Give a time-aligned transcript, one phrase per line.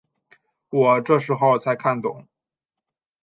[0.71, 2.27] 我这时候才看懂